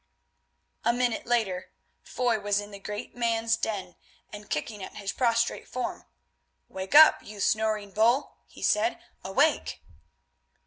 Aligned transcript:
A 0.83 0.93
minute 0.93 1.27
later 1.27 1.69
Foy 2.01 2.39
was 2.39 2.59
in 2.59 2.71
the 2.71 2.79
great 2.79 3.15
man's 3.15 3.55
den 3.55 3.97
and 4.33 4.49
kicking 4.49 4.81
at 4.83 4.95
his 4.95 5.11
prostrate 5.13 5.67
form. 5.67 6.05
"Wake 6.67 6.95
up, 6.95 7.21
you 7.21 7.39
snoring 7.39 7.91
bull," 7.91 8.37
he 8.47 8.63
said, 8.63 8.97
"awake!" 9.23 9.79